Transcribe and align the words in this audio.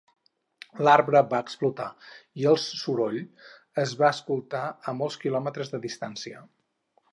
L"arbre 0.85 1.19
va 1.33 1.41
explotar 1.45 1.89
i 2.43 2.47
els 2.53 2.65
soroll 2.79 3.21
es 3.85 3.95
va 4.01 4.09
escoltar 4.17 4.65
a 4.93 4.97
molts 5.03 5.21
kilòmetres 5.27 5.73
de 5.77 5.85
distància. 5.89 6.45